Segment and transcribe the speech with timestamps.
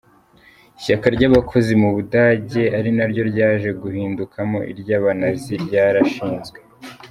[0.77, 6.57] Ishyaka ry’abakozi mu Budage ari naryo ryaje guhindukamo iry’abanazi ryarashinzwe.